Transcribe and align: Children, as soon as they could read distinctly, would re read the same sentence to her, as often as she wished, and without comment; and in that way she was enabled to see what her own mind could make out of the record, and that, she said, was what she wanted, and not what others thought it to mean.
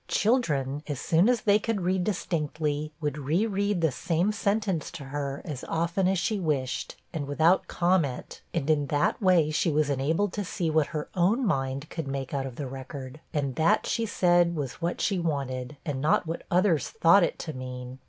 Children, 0.07 0.81
as 0.87 0.99
soon 0.99 1.29
as 1.29 1.41
they 1.41 1.59
could 1.59 1.81
read 1.81 2.03
distinctly, 2.03 2.91
would 2.99 3.19
re 3.19 3.45
read 3.45 3.81
the 3.81 3.91
same 3.91 4.31
sentence 4.31 4.89
to 4.89 5.03
her, 5.03 5.43
as 5.45 5.63
often 5.65 6.07
as 6.07 6.17
she 6.17 6.39
wished, 6.39 6.95
and 7.13 7.27
without 7.27 7.67
comment; 7.67 8.41
and 8.51 8.67
in 8.67 8.87
that 8.87 9.21
way 9.21 9.51
she 9.51 9.69
was 9.69 9.91
enabled 9.91 10.33
to 10.33 10.43
see 10.43 10.71
what 10.71 10.87
her 10.87 11.07
own 11.13 11.45
mind 11.45 11.87
could 11.91 12.07
make 12.07 12.33
out 12.33 12.47
of 12.47 12.55
the 12.55 12.65
record, 12.65 13.19
and 13.31 13.57
that, 13.57 13.85
she 13.85 14.07
said, 14.07 14.55
was 14.55 14.81
what 14.81 14.99
she 14.99 15.19
wanted, 15.19 15.77
and 15.85 16.01
not 16.01 16.25
what 16.25 16.47
others 16.49 16.89
thought 16.89 17.21
it 17.21 17.37
to 17.37 17.53
mean. 17.53 17.99